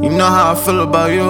[0.00, 1.24] You know how I feel about you.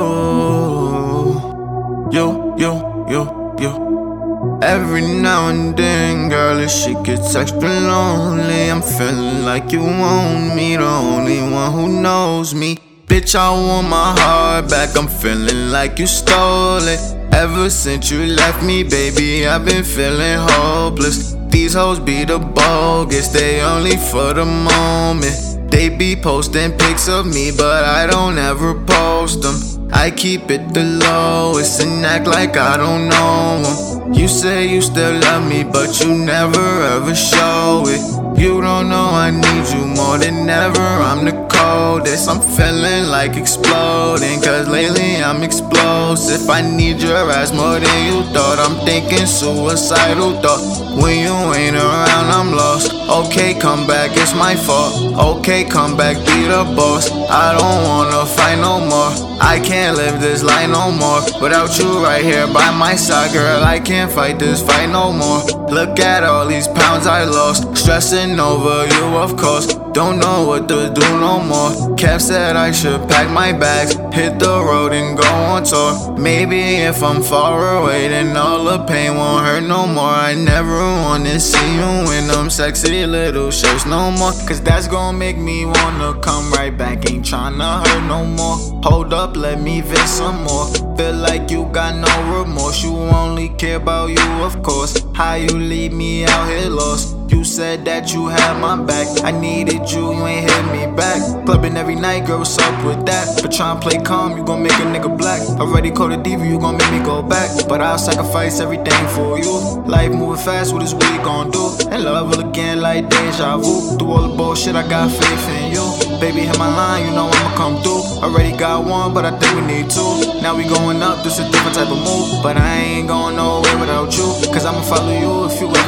[2.12, 2.72] You, you,
[3.08, 3.22] you,
[3.58, 4.58] you.
[4.62, 10.54] Every now and then, girl, if shit gets extra lonely, I'm feeling like you want
[10.54, 12.76] me, the only one who knows me.
[13.06, 17.00] Bitch, I want my heart back, I'm feeling like you stole it.
[17.32, 21.34] Ever since you left me, baby, I've been feeling hopeless.
[21.48, 25.57] These hoes be the bogus, they only for the moment.
[25.70, 29.90] They be posting pics of me, but I don't ever post them.
[29.92, 34.12] I keep it the lowest and act like I don't know them.
[34.12, 38.00] You say you still love me, but you never ever show it.
[38.38, 40.88] You don't know I need you more than ever.
[41.10, 42.28] I'm the coldest.
[42.28, 44.40] I'm feeling like exploding.
[44.40, 46.42] Cause lately I'm explosive.
[46.42, 48.58] If I need your ass more than you thought.
[48.58, 50.62] I'm thinking suicidal thought.
[51.02, 52.97] When you ain't around, I'm lost.
[53.08, 54.92] Okay, come back, it's my fault.
[55.38, 57.10] Okay, come back, be the boss.
[57.10, 59.38] I don't wanna fight no more.
[59.40, 61.22] I can't live this life no more.
[61.40, 65.40] Without you right here by my side, girl, I can't fight this fight no more.
[65.70, 67.78] Look at all these pounds I lost.
[67.78, 69.74] Stressing over you, of course.
[69.92, 71.96] Don't know what to do no more.
[71.96, 76.16] Cap said I should pack my bags, hit the road and go on tour.
[76.18, 80.10] Maybe if I'm far away, then all the pain won't hurt no more.
[80.10, 84.32] I never wanna see you when I'm sexy little shirts no more.
[84.46, 87.10] Cause that's gonna make me wanna come right back.
[87.10, 88.56] Ain't tryna hurt no more.
[88.82, 90.66] Hold up, let me vent some more.
[90.96, 92.82] Feel like you got no remorse.
[92.82, 95.02] You only care about you, of course.
[95.14, 97.17] How you leave me out here lost.
[97.28, 99.06] You said that you had my back.
[99.22, 101.20] I needed you, you ain't hit me back.
[101.44, 103.42] Clubbing every night, girl, what's up with that?
[103.42, 105.42] But try and play calm, you gon' make a nigga black.
[105.60, 107.50] Already called a diva, you gon' make me go back.
[107.68, 109.52] But I'll sacrifice everything for you.
[109.84, 111.76] Life moving fast, what is we gon' do?
[111.90, 113.98] And love will again like deja vu.
[113.98, 115.84] Through all the bullshit, I got faith in you.
[116.20, 118.02] Baby, hit my line, you know I'ma come through.
[118.24, 120.40] Already got one, but I think we need two.
[120.42, 122.42] Now we going up, this a different type of move.
[122.42, 124.26] But I ain't going nowhere without you.
[124.50, 125.87] Cause I'ma follow you if you ever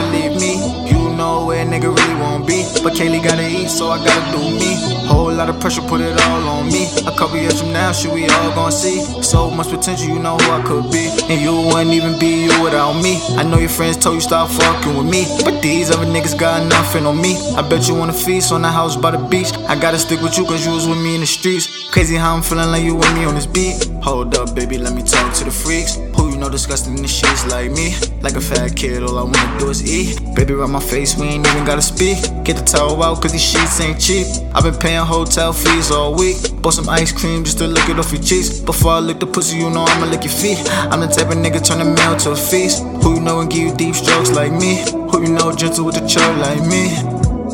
[2.83, 4.75] But Kaylee gotta eat, so I gotta do me.
[5.07, 6.84] Whole lot of pressure, put it all on me.
[7.06, 9.01] A couple years from now, shit, we all gon' see.
[9.23, 11.09] So much potential, you know who I could be.
[11.31, 13.19] And you wouldn't even be you without me.
[13.41, 15.25] I know your friends told you stop fucking with me.
[15.43, 17.39] But these other niggas got nothing on me.
[17.56, 19.50] I bet you wanna feast on the house by the beach.
[19.67, 21.89] I gotta stick with you cause you was with me in the streets.
[21.91, 23.89] Crazy how I'm feeling like you with me on this beat.
[24.03, 25.97] Hold up, baby, let me talk to the freaks.
[26.17, 27.95] Who you know disgusting in the sheets like me?
[28.21, 30.21] Like a fat kid, all I wanna do is eat.
[30.34, 32.19] Baby, rub my face, we ain't even gotta speak.
[32.45, 34.27] Get the towel out, cause these sheets ain't cheap.
[34.55, 36.37] I've been paying hotel fees all week.
[36.61, 38.59] Bought some ice cream just to lick it off your cheeks.
[38.59, 40.59] Before I lick the pussy, you know I'ma lick your feet.
[40.91, 42.83] I'm the type of nigga turn the mail to a feast.
[43.03, 44.83] Who you know and give you deep strokes like me?
[44.91, 46.91] Who you know gentle with the choke like me?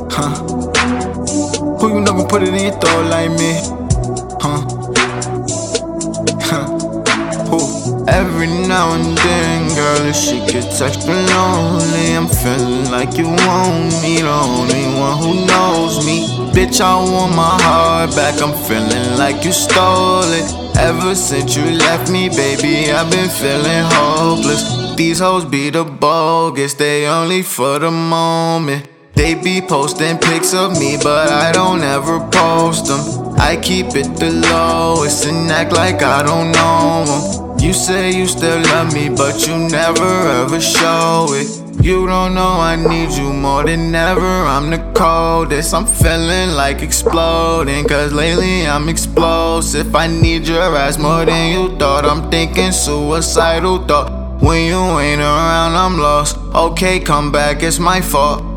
[0.08, 0.32] Huh?
[1.76, 3.60] Who you know can put it in your throat like me?
[4.40, 4.86] Huh?
[8.08, 13.92] Every now and then, girl, if she gets extra lonely, I'm feeling like you want
[14.00, 16.45] me, the only one who knows me.
[16.56, 20.78] Bitch, I want my heart back, I'm feeling like you stole it.
[20.78, 24.96] Ever since you left me, baby, I've been feeling hopeless.
[24.96, 28.88] These hoes be the bogus, they only for the moment.
[29.12, 33.36] They be posting pics of me, but I don't ever post them.
[33.38, 37.58] I keep it the lowest and act like I don't know them.
[37.60, 41.65] You say you still love me, but you never ever show it.
[41.86, 44.20] You don't know I need you more than ever.
[44.54, 45.72] I'm the coldest.
[45.72, 47.86] I'm feeling like exploding.
[47.86, 49.94] Cause lately I'm explosive.
[49.94, 52.04] I need your ass more than you thought.
[52.04, 54.10] I'm thinking suicidal thought.
[54.42, 56.38] When you ain't around, I'm lost.
[56.56, 58.55] Okay, come back, it's my fault.